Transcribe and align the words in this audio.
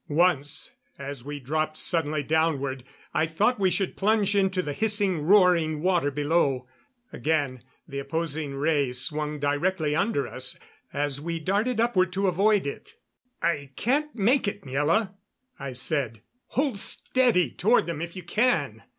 Once, 0.09 0.71
as 0.97 1.23
we 1.23 1.39
dropped 1.39 1.77
suddenly 1.77 2.23
downward, 2.23 2.83
I 3.13 3.27
thought 3.27 3.59
we 3.59 3.69
should 3.69 3.95
plunge 3.95 4.35
into 4.35 4.63
the 4.63 4.73
hissing, 4.73 5.21
roaring 5.21 5.83
water 5.83 6.09
below. 6.09 6.67
Again, 7.13 7.61
the 7.87 7.99
opposing 7.99 8.55
ray 8.55 8.93
swung 8.93 9.37
directly 9.39 9.95
under 9.95 10.27
us, 10.27 10.57
as 10.91 11.21
we 11.21 11.39
darted 11.39 11.79
upward 11.79 12.11
to 12.13 12.25
avoid 12.27 12.65
it. 12.65 12.95
"I 13.43 13.73
can't 13.75 14.15
make 14.15 14.47
it, 14.47 14.63
Miela," 14.63 15.13
I 15.59 15.73
said. 15.73 16.23
"Hold 16.47 16.79
steady 16.79 17.51
toward 17.51 17.85
them 17.85 18.01
if 18.01 18.15
you 18.15 18.23
can." 18.23 18.81